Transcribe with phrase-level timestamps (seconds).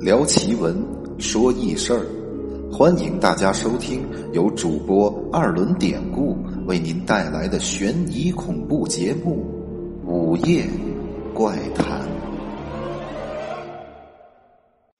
[0.00, 0.80] 聊奇闻，
[1.18, 2.06] 说异事儿，
[2.70, 6.36] 欢迎大家收听由主播二轮典故
[6.66, 9.44] 为您带来的悬疑恐怖节目
[10.08, 10.64] 《午夜
[11.34, 12.08] 怪谈》。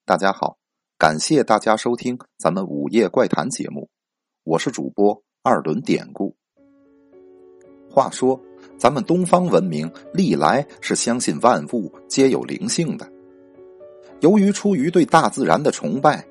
[0.05, 0.59] 大家好，
[0.99, 3.89] 感谢大家收听咱们《午夜怪谈》节目，
[4.43, 6.35] 我是主播二轮典故。
[7.89, 8.41] 话说，
[8.77, 13.09] 咱们东方文明历来是相信万物皆有灵性的。
[14.21, 16.25] 由于出于对大自然的崇拜，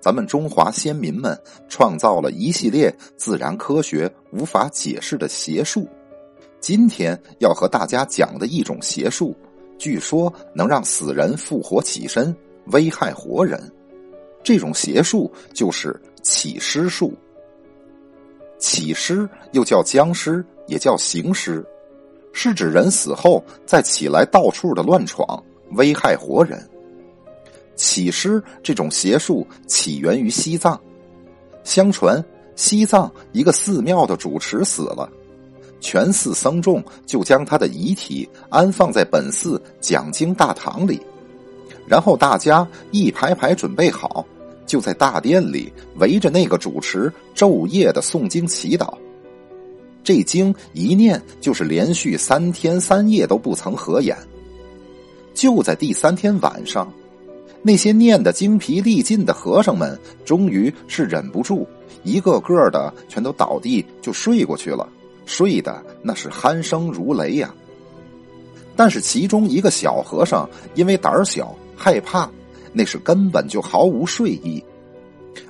[0.00, 5.88] 咱们中华先民们创造了一系列自然科学无法解释的邪术。
[6.60, 9.36] 今天要和大家讲的一种邪术，
[9.78, 12.34] 据说能让死人复活起身，
[12.72, 13.60] 危害活人。
[14.42, 17.12] 这种邪术就是起尸术。
[18.58, 21.64] 起尸又叫僵尸，也叫行尸，
[22.32, 25.40] 是指人死后再起来到处的乱闯，
[25.72, 26.68] 危害活人。
[27.78, 30.78] 起尸这种邪术起源于西藏，
[31.62, 32.22] 相传
[32.56, 35.08] 西藏一个寺庙的主持死了，
[35.80, 41.00] 全寺僧众就将他的遗体安放在本寺讲经大堂里，
[41.86, 44.26] 然后大家一排排准备好，
[44.66, 48.92] 就在大殿里围着那个主持昼夜的诵经祈祷，
[50.02, 54.16] 这经一念就是连续三天三夜都不曾合眼，
[55.32, 56.92] 就在第三天晚上。
[57.60, 61.66] 那些念得精疲力尽的和尚们，终于是忍不住，
[62.04, 64.88] 一个个的全都倒地就睡过去了，
[65.26, 67.52] 睡的那是鼾声如雷呀。
[68.76, 72.30] 但是其中一个小和尚因为胆小害怕，
[72.72, 74.62] 那是根本就毫无睡意，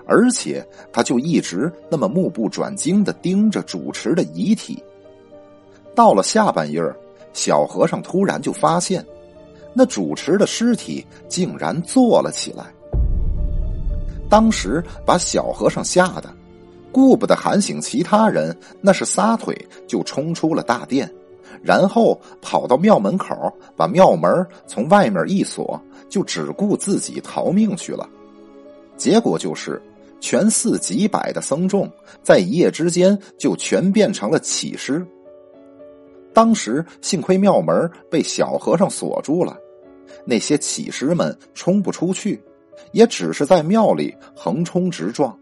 [0.07, 4.83] 而且他就一直那么目不转睛的盯着主持的遗体。
[5.95, 6.83] 到了下半夜
[7.35, 9.05] 小和尚突然就发现。
[9.79, 12.65] 那主持的尸体竟然坐了起来，
[14.29, 16.29] 当时把小和尚吓得，
[16.91, 19.57] 顾不得喊醒其他人，那是撒腿
[19.87, 21.09] 就冲出了大殿，
[21.63, 23.37] 然后跑到庙门口，
[23.77, 28.05] 把庙门从外面一锁，就只顾自己逃命去了。
[28.97, 29.81] 结果就是，
[30.19, 31.89] 全寺几百的僧众
[32.21, 35.07] 在一夜之间就全变成了起尸。
[36.35, 39.57] 当时幸亏庙门被小和尚锁住了。
[40.29, 42.39] 那些乞师们冲不出去，
[42.93, 45.35] 也只是在庙里横冲直撞。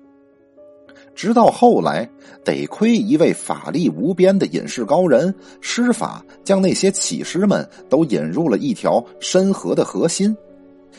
[1.12, 2.08] 直到后来，
[2.44, 10.36] 得亏一位法力无边的隐士高人施法，将那些乞师们都引入了一条深河的河心，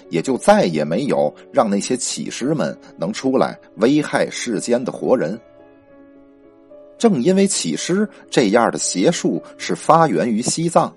[0.09, 5.39] 也就再也没有让那些乞师们能出来危害世间的活人。
[6.97, 10.93] 正因为乞尸这样的邪术是发源于西藏。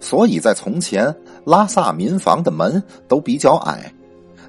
[0.00, 1.14] 所以在从前，
[1.48, 3.90] 拉萨民房的门都比较矮，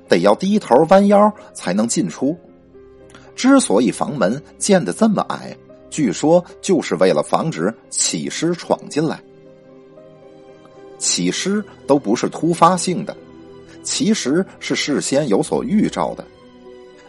[0.10, 2.38] 得要低头弯腰才能进出。
[3.38, 5.56] 之所以房门建的这么矮，
[5.90, 9.18] 据说就是为了防止起尸闯进来。
[10.98, 13.16] 起尸都不是突发性的，
[13.82, 16.26] 其实是事先有所预兆的。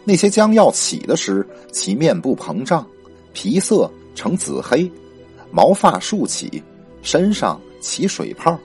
[0.05, 2.87] 那些将要起的尸，其面部膨胀，
[3.33, 4.89] 皮色呈紫黑，
[5.51, 6.63] 毛发竖起，
[7.03, 7.61] 身上。
[7.83, 8.59] 起水泡，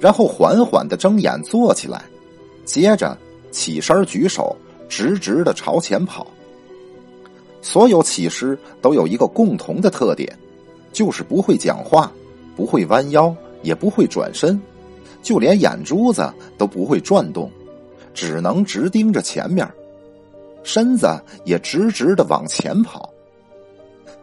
[0.00, 2.04] 然后缓缓的睁眼坐起来，
[2.64, 3.16] 接着
[3.50, 4.56] 起身举手，
[4.88, 6.26] 直直的朝前跑。
[7.60, 10.32] 所有起尸都有一个共同的特点，
[10.92, 12.12] 就是不会讲话，
[12.56, 14.60] 不会弯腰，也不会转身，
[15.22, 17.50] 就连眼珠子都不会转动，
[18.14, 19.68] 只能直盯着前面，
[20.62, 21.08] 身子
[21.44, 23.12] 也直直的往前跑。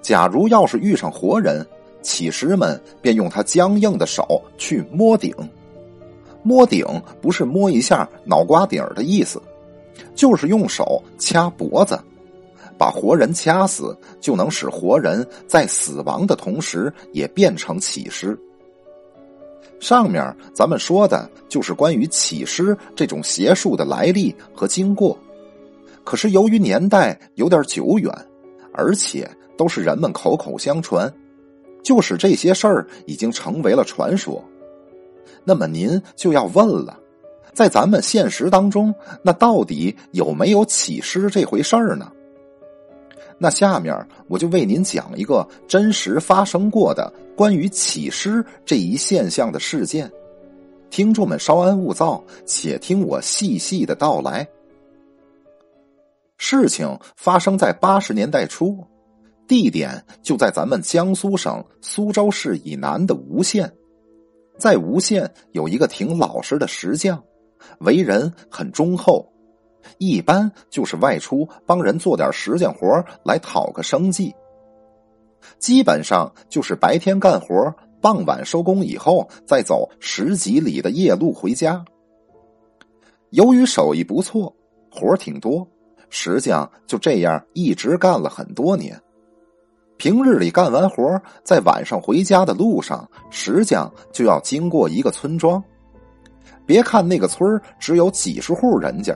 [0.02, 1.66] 假如要是遇上活人，
[2.02, 5.36] 起尸们便用他僵硬的手去摸顶，
[6.46, 6.86] 摸顶
[7.20, 9.42] 不是摸一下脑瓜顶的意思，
[10.14, 12.00] 就是用手掐脖子，
[12.78, 18.40] 把活人掐死，就能使活人在死亡的同时也变成起尸。
[19.80, 20.24] 上面
[20.54, 25.18] 咱们说的就是关于起尸这种邪术的来历和经过，
[26.04, 28.14] 可是由于年代有点久远，
[28.72, 29.28] 而且
[29.58, 31.12] 都是人们口口相传。
[31.84, 34.44] 就使这些事儿已经成为了传说，
[35.44, 37.00] 那么您就要问了，
[37.54, 42.12] 在咱们现实当中，那到底有没有起尸这回事儿呢？
[43.38, 43.94] 那下面
[44.28, 50.10] 我就为您讲一个真实发生过的关于起尸这一现象的事件，
[50.90, 54.48] 听众们稍安勿躁，且听我细细的道来。
[56.38, 58.78] 事情发生在八十年代初。
[59.48, 63.72] 地点就在咱们江苏省苏州市以南的吴县，
[64.58, 67.22] 在吴县有一个挺老实的石匠，
[67.80, 69.28] 为人很忠厚，
[69.98, 72.88] 一般就是外出帮人做点石匠活
[73.24, 74.34] 来讨个生计。
[75.60, 81.84] 基本上就是白天干活，傍晚收工以后再走十几里的夜路回家。
[83.32, 84.56] 由于手艺不错，
[84.90, 85.68] 活挺多，
[86.10, 89.00] 石匠就这样一直干了很多年。
[89.98, 95.64] 平日里干完活，在晚上回家的路上，石匠就要经过一个村庄。
[96.66, 99.16] 别看那个村只有几十户人家，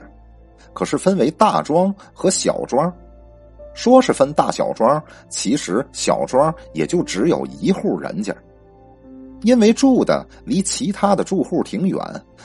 [0.72, 2.92] 可是分为大庄和小庄。
[3.74, 8.34] 说是分大小庄，其实小庄也就只有一户人家。
[9.42, 11.98] 因为住的离其他的住户挺远，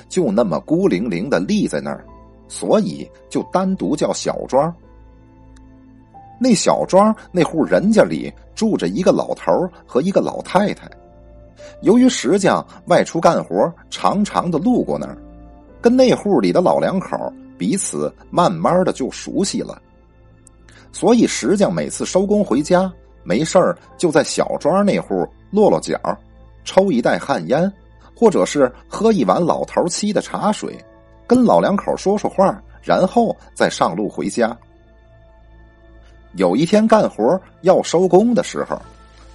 [0.08, 2.06] 就那么孤零零的立在那儿，
[2.48, 4.74] 所以就单独叫小庄。
[6.40, 9.52] 那小庄那户人家里住着一个老头
[9.86, 10.90] 和一个老太太。
[11.82, 15.18] 由于石匠外出干活，常常的路过那儿，
[15.82, 17.18] 跟那户里的老两口
[17.58, 19.82] 彼此慢慢的就熟悉了。
[20.92, 22.92] 所以石匠每次收工回家，
[23.24, 26.00] 没事儿就在小庄那户落落脚，
[26.64, 27.72] 抽一袋旱烟，
[28.16, 30.78] 或者是喝一碗老头沏的茶水，
[31.28, 34.58] 跟老两口说说话，然后再上路回家。
[36.36, 38.82] 有一天干活要收工的时候，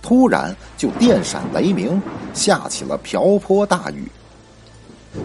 [0.02, 2.00] 突然就电闪雷鸣，
[2.34, 4.06] 下起了瓢泼大雨。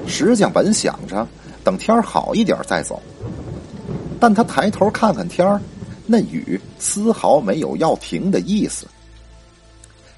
[0.07, 1.27] 石匠本想着
[1.63, 3.01] 等天好一点再走，
[4.19, 5.59] 但他抬头看看天。
[6.07, 8.85] 那雨丝毫没有要停的意思。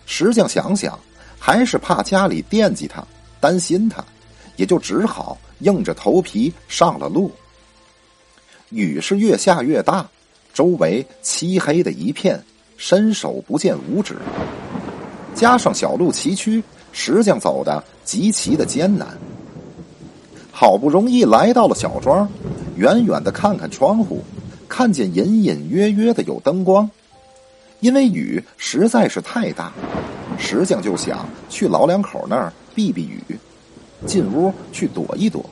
[0.06, 1.00] 石匠想想，
[1.40, 3.02] 还是怕家里惦记他，
[3.40, 4.04] 担心他，
[4.58, 7.32] 也就只好硬着头皮上了路。
[8.70, 10.06] 雨是越下越大，
[10.58, 12.44] 周围漆黑的一片，
[12.78, 14.16] 伸手不见五指。
[15.36, 19.08] 加上小路崎岖，石匠走的极其的艰难。
[20.52, 22.28] 好不容易来到了小庄，
[22.76, 24.24] 远远的看看窗户。
[24.68, 26.90] 看见隐隐约约的有灯光，
[27.80, 29.72] 因为雨实在是太大，
[30.40, 33.22] 石匠就想去老两口那儿避避雨，
[34.08, 35.48] 进屋去躲一躲，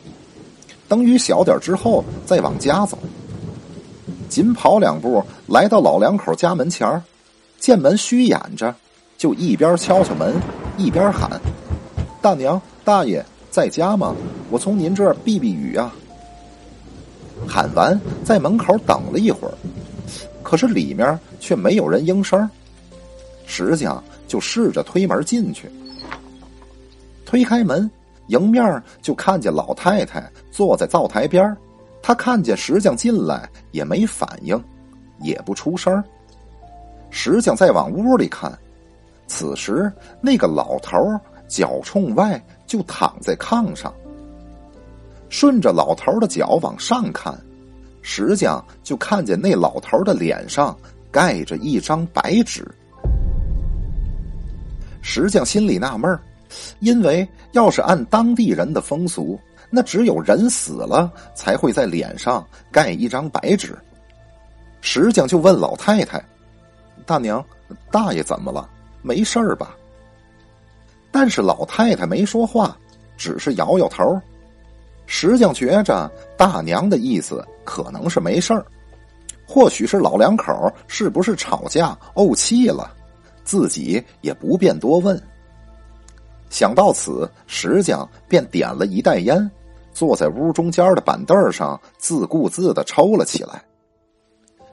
[0.88, 2.98] 等雨小点之后再往家走。
[4.36, 7.02] 紧跑两步来到老两口家门前
[7.58, 8.76] 见门虚掩着，
[9.18, 10.36] 就一边敲敲门，
[10.78, 11.40] 一边喊
[12.22, 14.14] ：“大娘大爷在家吗？
[14.50, 15.96] 我从您这儿避避雨啊。”
[17.48, 19.54] 喊完，在门口等了一会儿，
[20.44, 22.50] 可是里面却没有人应声。
[23.46, 25.72] 石匠就试着推门进去，
[27.26, 27.90] 推开门，
[28.28, 31.56] 迎面就看见老太太坐在灶台边
[32.08, 34.64] 他看见石匠进来，也没反应，
[35.22, 36.04] 也不出声
[37.10, 38.56] 石匠再往屋里看，
[39.26, 39.92] 此时
[40.22, 40.96] 那个老头
[41.48, 43.92] 脚冲外，就躺在炕上。
[45.30, 47.36] 顺着老头的脚往上看，
[48.04, 50.78] 石匠就看见那老头的脸上
[51.12, 52.64] 盖着一张白纸。
[55.02, 56.20] 石匠心里纳闷，
[56.82, 63.78] 因为要是按当地人的风俗，那只有人死了才会在脸上盖一张白纸。
[64.82, 66.24] 石匠就问老太太
[67.06, 67.44] ：“大娘，
[67.92, 68.70] 大爷怎么了？
[69.02, 69.76] 没事儿吧？”
[71.12, 72.78] 但是老太太没说话，
[73.18, 74.22] 只是摇摇头。
[75.08, 78.66] 石匠觉着大娘的意思可能是没事儿，
[79.48, 82.92] 或许是老两口是不是吵架怄气了，
[83.44, 85.22] 自己也不便多问。
[86.56, 89.52] 想到此，石匠便点了一袋烟，
[89.92, 93.62] 坐在屋中间的板凳上自顾自的抽了起来。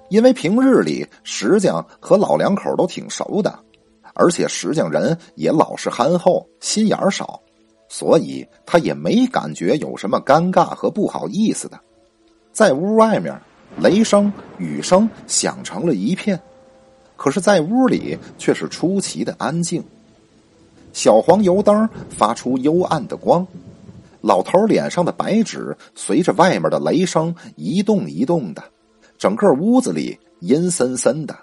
[0.08, 3.58] 因为平日里石匠和老两口都挺熟的，
[4.14, 7.42] 而且石匠人也老实憨厚，心眼少。
[7.88, 11.76] 所以他也没感觉有什么尴尬和不好意思的，
[12.52, 13.36] 在屋外面，
[13.76, 16.40] 雷声、雨声响成了一片，
[17.16, 19.82] 可是，在屋里却是出奇的安静。
[20.92, 23.46] 小黄油灯发出幽暗的光，
[24.20, 28.62] 老头脸上的白纸随着外面的雷声一动一动的，
[29.18, 31.36] 整个屋子里阴森森的。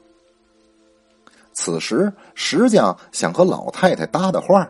[1.54, 4.70] 此时，石匠想和老太太搭搭话，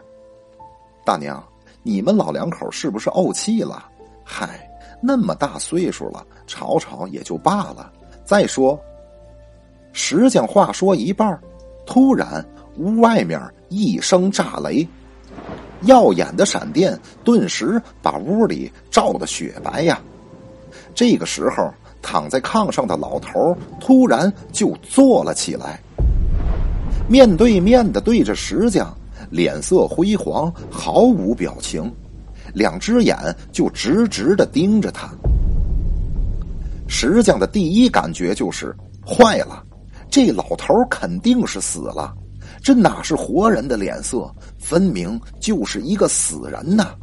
[1.06, 1.44] 大娘。
[1.82, 3.90] 你们老两口是不是怄气了？
[4.26, 4.70] 嗨，
[5.02, 7.92] 那么大岁数了，吵吵也就罢了。
[8.26, 8.78] 再说，
[9.94, 11.40] 石匠话说一半，
[11.86, 12.46] 突然
[12.78, 14.88] 屋外面一声炸雷，
[15.84, 20.00] 耀眼的闪电顿时把屋里照得雪白呀。
[20.94, 25.80] 这个时候，躺在炕上的老头突然就坐了起来，
[27.08, 28.94] 面对面的对着石匠。
[29.30, 31.94] 脸色灰黄，毫无表情，
[32.52, 33.16] 两只眼
[33.52, 35.08] 就直直的盯着他。
[36.88, 39.64] 石匠的第一感觉就是坏了，
[40.10, 42.16] 这老头肯定是死了，
[42.62, 46.94] 这哪是活人的脸色，分明就是一个死人呐！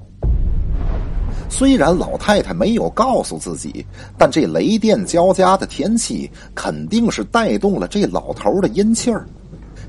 [1.48, 3.84] 虽然老太太没有告诉自己，
[4.18, 9.26] 但这雷电交加的天气肯定是带动了这老头的阴气儿。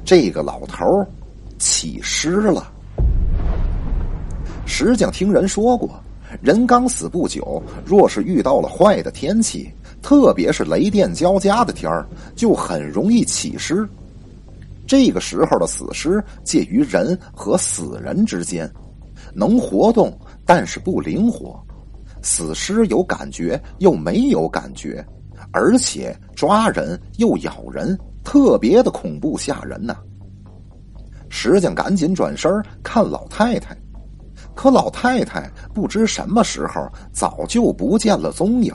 [0.05, 1.05] 这个老头
[1.57, 2.71] 起尸了。
[4.65, 5.89] 石匠听人说过，
[6.41, 9.71] 人刚死不久，若是遇到了坏的天气，
[10.01, 13.87] 特别是雷电交加的天儿，就很容易起尸。
[14.87, 18.71] 这个时候的死尸介于人和死人之间，
[19.33, 20.17] 能活动。
[20.45, 21.61] 但是不灵活，
[22.23, 25.05] 死尸有感觉又没有感觉，
[25.51, 29.97] 而且抓人又咬人，特别的恐怖吓人呐！
[31.27, 32.49] 石匠赶紧转身
[32.81, 33.77] 看老太太，
[34.55, 38.73] 可老太太不知什么时候早就不见了踪影。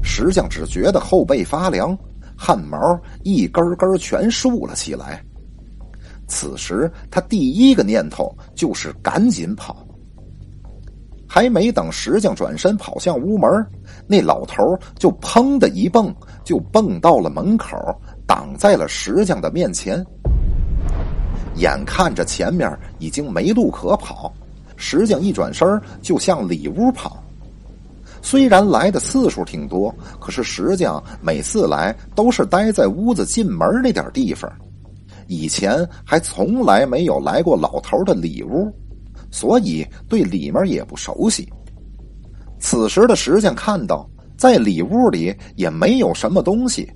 [0.00, 1.98] 石匠只觉得后背发凉，
[2.36, 5.22] 汗毛一根根全竖了起来。
[6.28, 9.76] 此时他第一个念头就是赶紧跑。
[11.28, 13.50] 还没等石匠转身跑向屋门，
[14.06, 14.62] 那老头
[14.96, 16.14] 就砰的一蹦，
[16.44, 17.76] 就蹦到了门口，
[18.26, 20.04] 挡在了石匠的面前。
[21.56, 24.32] 眼看着前面已经没路可跑，
[24.76, 25.66] 石匠一转身
[26.00, 27.22] 就向里屋跑。
[28.26, 34.50] 虽然来的次数挺多，可是石匠每次来都是待在屋子进门那点地方，
[35.28, 38.68] 以前还从来没有来过老头的里屋。
[39.30, 41.48] 所以对里面也不熟悉。
[42.58, 46.90] 此时的石匠看到，在里屋里也没有什么东西，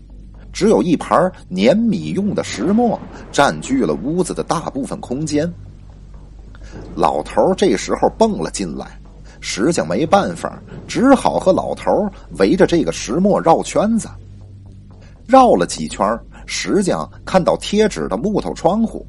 [0.53, 2.99] 只有一盘碾米用的石磨
[3.31, 5.49] 占据了屋子的大部分空间。
[6.97, 9.00] 老头这时候蹦了进来，
[9.41, 11.91] 石匠没办法，只好和老头
[12.39, 14.09] 围着这个石磨绕圈子。
[15.27, 19.07] 绕了几圈，石匠看到贴纸的木头窗户。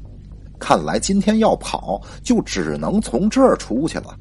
[0.58, 4.14] 看来今天要跑，就只能从这儿出去了。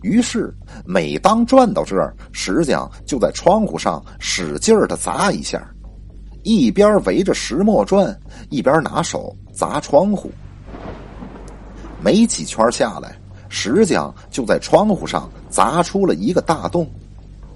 [0.00, 0.54] 于是，
[0.86, 5.68] 每当转到这儿，石匠就在窗户上使劲的砸一下，
[6.44, 10.30] 一边围着石磨转，一边拿手砸窗户。
[12.00, 13.17] 没几圈下来，
[13.48, 16.88] 石匠就在窗户上砸出了一个大洞。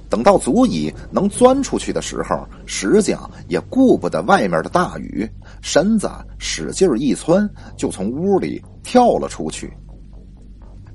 [0.08, 5.26] 等到足以能钻出去的时候，石匠也顾不得外面的大雨，
[5.62, 9.72] 身子使劲一窜，就从屋里跳了出去。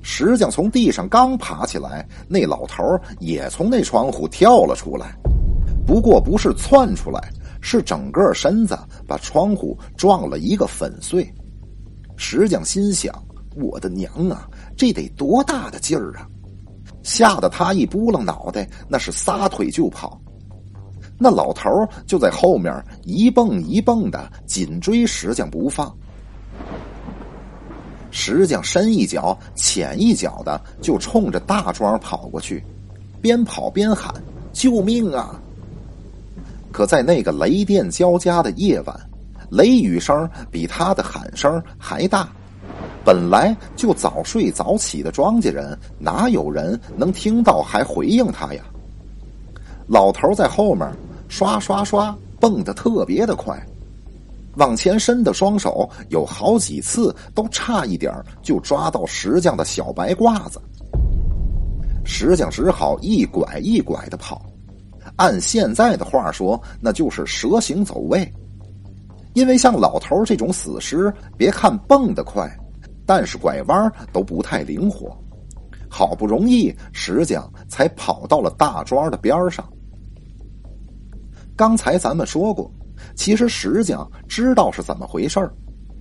[0.03, 2.83] 石匠从地上刚爬起来，那老头
[3.19, 5.15] 也从那窗户跳了出来，
[5.85, 8.77] 不过不是窜出来，是整个身子
[9.07, 11.27] 把窗户撞了一个粉碎。
[12.15, 13.11] 石匠心想
[13.57, 14.47] ：“我的娘啊，
[14.77, 16.27] 这得多大的劲儿啊！”
[17.03, 20.19] 吓得他一扑棱脑袋，那是撒腿就跑。
[21.17, 21.69] 那老头
[22.05, 25.91] 就在后面一蹦一蹦的紧追石匠不放。
[28.11, 32.63] 石匠深一脚浅一脚的就冲着大庄跑过去，
[33.21, 34.13] 边跑边喊
[34.53, 35.41] ：“救命啊！”
[36.71, 39.09] 可在那个雷电交加的夜晚，
[39.49, 42.29] 雷雨声比他的喊声还大。
[43.07, 48.61] 本来就早睡早起的庄稼人，哪有人能听到还回应他呀？
[49.87, 50.85] 老头在后面
[51.29, 53.57] 刷刷刷蹦得特别的快，
[54.57, 60.59] 往前伸的双手有好几次都差一点就抓到石匠的小白褂子。
[62.03, 64.41] 石匠只好一拐一拐的跑，
[65.15, 68.29] 按现在的话说，那就是蛇形走位。
[69.33, 72.45] 因为像老头这种死尸，别看蹦得快。
[73.07, 75.17] 但是拐弯都不太灵活，
[75.89, 79.67] 好不容易石匠才跑到了大庄的边上。
[81.55, 82.69] 刚才咱们说过，
[83.15, 85.39] 其实石匠知道是怎么回事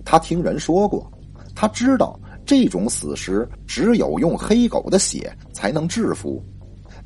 [0.03, 1.09] 他听人说过，
[1.55, 6.43] 他知道这种死尸只有用黑狗的血才能制服，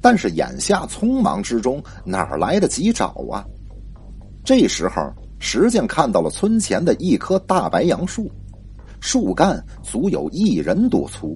[0.02, 3.46] 但是眼下匆忙之中哪来得及找啊？
[4.44, 8.30] 这时候，石匠看到了村前的一棵大白杨树。
[9.02, 11.36] 树干足有一人多粗，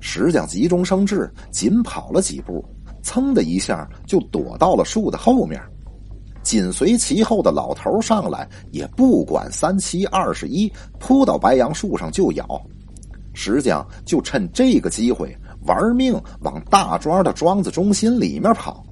[0.00, 2.62] 石匠急中生智，紧跑了几步，
[3.02, 5.62] 噌的一下就躲到了树的后面。
[6.42, 12.60] 紧随其后的老头上来，也不管三七二十一，扑到白杨树上就咬。
[13.32, 18.84] 石匠就趁这个机会玩命往大庄的庄子中心里面跑，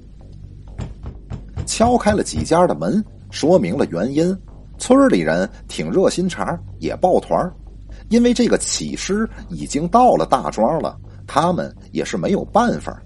[1.66, 4.36] 敲开了几家的门，说明了原因。
[4.76, 7.52] 村里人挺热心肠，也抱团
[8.08, 10.96] 因为这个起尸已经到了大庄了，
[11.26, 13.00] 他们也是没有办法。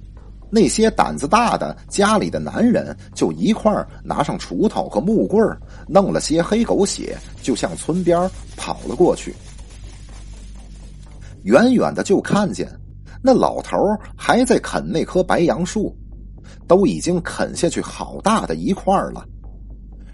[0.50, 3.70] 那些胆子大的家里的男人，就一块
[4.02, 5.46] 拿上锄头和木棍
[5.86, 9.34] 弄了些黑狗血，就向村边跑了过去。
[11.42, 12.68] 远远的就看见
[13.22, 13.78] 那老头
[14.16, 15.94] 还在啃那棵白杨树，
[16.66, 19.24] 都已经啃下去好大的一块了。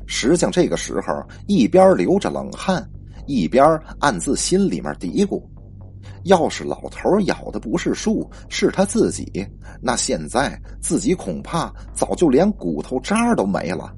[0.06, 2.84] 石匠这个时候一边流着冷汗，
[3.26, 3.64] 一边
[3.99, 5.43] 暗自心里面嘀咕：
[6.25, 9.47] 要是老头咬的不是树，是他自己，
[9.81, 13.93] 那现在自己恐怕早就连骨头渣都没了。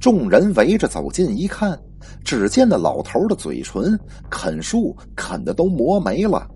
[0.00, 1.78] 众人围着走近一看，
[2.24, 3.98] 只见那老头的嘴唇
[4.30, 6.48] 啃树啃的都磨没了，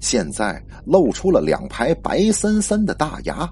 [0.00, 3.48] 现在露出了两排白森森的大牙。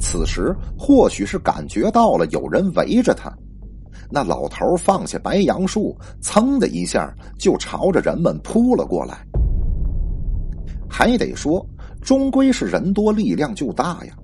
[0.00, 3.32] 此时或许是感觉到了有人围着他，
[4.10, 9.26] 那老头放下白杨树，噌的一下就朝着人们扑了过来。
[10.88, 11.64] 还得说，
[12.00, 14.14] 终归是人多力量就大呀！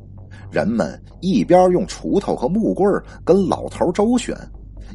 [0.50, 2.88] 人们一边用锄头和木棍
[3.24, 4.36] 跟老头周旋，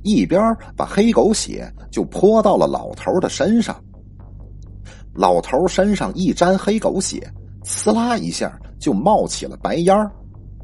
[0.03, 0.41] 一边
[0.75, 3.75] 把黑狗血就泼到了老头的身上。
[5.13, 7.25] 老头身上一沾黑狗血，
[7.63, 10.12] 呲啦一下就冒起了白烟儿。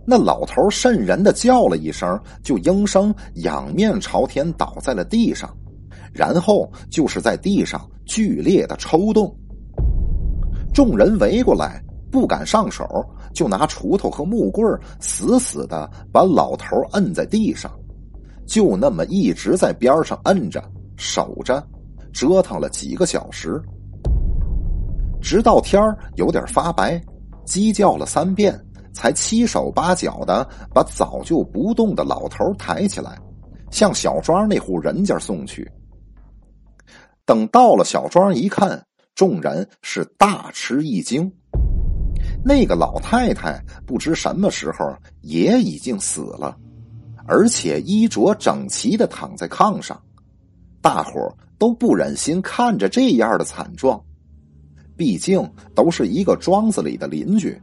[0.05, 5.50] 那老头瘆人的叫了一声，就应声仰面朝天倒在了地上，
[6.12, 9.34] 然后就是在地上剧烈的抽动。
[10.74, 12.84] 众人围过来，不敢上手，
[13.34, 14.65] 就拿锄头和木棍
[15.00, 17.72] 死死的把老头摁在地上，
[18.48, 20.63] 就那么一直在边上摁着、
[20.98, 21.63] 守着，
[22.12, 23.62] 折腾了几个小时，
[25.22, 25.81] 直到天
[26.15, 27.01] 有点发白，
[27.46, 28.60] 鸡叫了三遍。
[28.93, 33.17] 才七手八脚的把早就不动的老头抬起来，
[33.71, 35.69] 向小庄那户人家送去。
[37.25, 41.31] 等到了小庄一看，众人是大吃一惊。
[42.43, 46.57] 那个老太太不知什么时候也已经死了，
[47.25, 49.99] 而且衣着整齐的躺在炕上。
[50.82, 51.12] 大伙
[51.58, 54.04] 都不忍心看着这样的惨状，
[54.97, 57.60] 毕竟都是一个庄子里的邻居。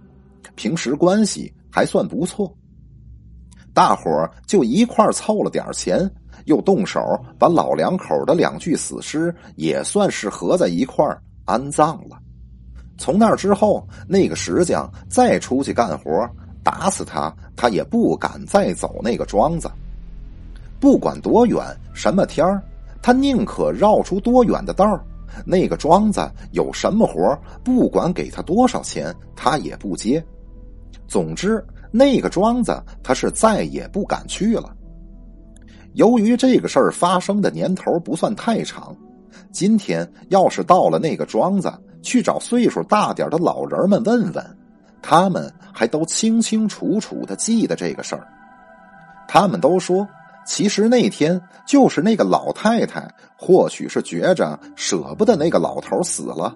[0.58, 2.52] 平时关系还算不错，
[3.72, 6.10] 大伙儿就一块凑了点钱，
[6.46, 7.00] 又动手
[7.38, 11.06] 把老两口的两具死尸也算是合在一块
[11.44, 12.18] 安葬了。
[12.98, 16.28] 从那之后，那个石匠再出去干活，
[16.64, 19.70] 打死他，他也不敢再走那个庄子。
[20.80, 22.60] 不管多远，什么天儿，
[23.00, 24.84] 他宁可绕出多远的道
[25.46, 30.20] 那个庄子有什么活不管给他多少钱，他也不接。
[31.06, 34.74] 总之，那个庄子他是再也不敢去了。
[35.94, 38.94] 由于这个事儿发生的年头不算太长，
[39.50, 41.72] 今天要是到了那个庄子
[42.02, 44.56] 去找岁数大点的老人们问问，
[45.02, 48.26] 他们还都清清楚楚的记得这个事儿。
[49.26, 50.06] 他们都说，
[50.46, 56.54] 其实那天就是那个老太太，或许是觉着舍不得那个老头死了。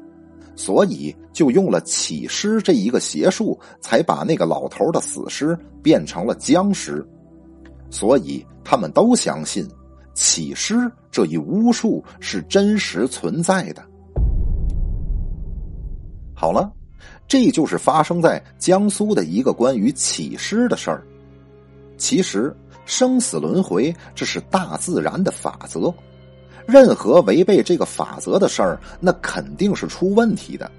[0.54, 7.06] 所以就用了起尸这一个邪术，才把那个老头的死尸变成了僵尸。
[7.90, 9.68] 所以他们都相信
[10.14, 13.82] 起尸这一巫术是真实存在的。
[16.34, 16.72] 好了，
[17.28, 21.06] 这就是发生在江苏的一个关于起尸的事儿。
[21.96, 25.92] 其实生死轮回，这是大自然的法则。
[26.66, 30.70] 任何违背这个法则的事儿，那肯定是出问题的。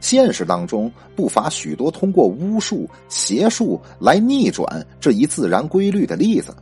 [0.00, 6.54] 现实当中不乏许多通过巫术、邪术来逆转这一自然规律的例子，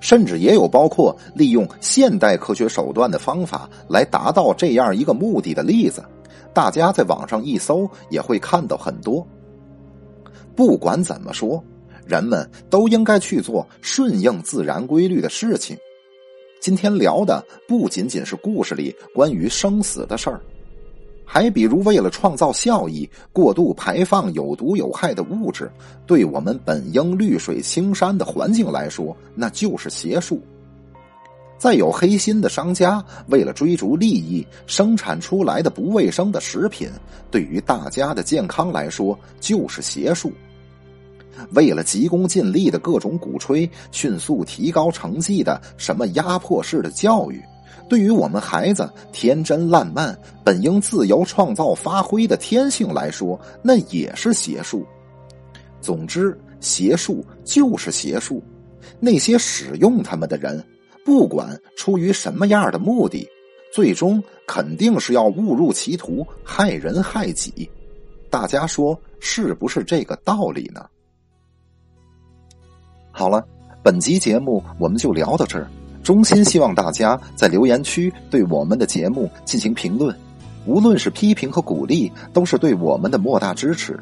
[0.00, 6.04] 甚至也有包括利用现代科学手段的方法来达到这样一个目的的例子。
[6.52, 9.24] 大家在网上一搜，也会看到很多。
[10.56, 11.62] 不管怎么说，
[12.04, 15.78] 人们都应该去做顺应自然规律的事情。
[16.60, 20.38] 今天聊的不仅仅是故事里关于生死的事儿，
[21.24, 25.72] 还比如为了创造效益，过度排放有毒有害的物质，
[26.06, 30.38] 对我们本应绿水青山的环境来说，那就是邪术。
[31.56, 36.90] 再有黑心的商家为了追逐利益生产出来的不卫生的食品，
[37.30, 40.30] 对于大家的健康来说就是邪术。
[41.52, 47.42] 为了急功近利的各种鼓吹迅速提高成绩的什么压迫式的教育，
[47.88, 54.86] 对于我们孩子天真烂漫、本应自由创造发挥的天性来说，那也是邪术。
[55.80, 58.42] 总之，邪术就是邪术。
[58.98, 60.62] 那些使用他们的人，
[61.04, 63.26] 不管出于什么样的目的，
[63.72, 67.68] 最终肯定是要误入歧途、害人害己。
[68.28, 70.86] 大家说是不是这个道理呢？
[73.20, 73.44] 好了，
[73.82, 75.68] 本集节目我们就聊到这儿。
[76.02, 80.16] 衷心希望大家在留言区对我们的节目进行评论，
[80.64, 84.00] 无论是批评和鼓励，都是对我们的莫大支持。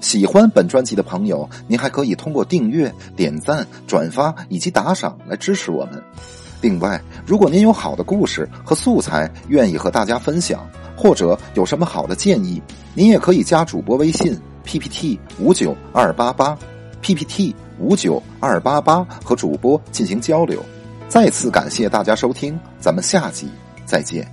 [0.00, 6.02] 喜欢本专辑的朋友，您还可以通过订阅、点赞、转发以及打赏来支持我们。
[6.60, 12.60] 另外，如果您有好的故事和素材愿意和大家分享，或者有什么好的建议，
[12.94, 16.58] 您也可以加主播微信 PPT 五九二八八
[17.00, 20.62] PPT 五九二八八和主播进行交流。
[21.08, 23.48] 再次感谢大家收听，咱们下集
[23.84, 24.30] 再见。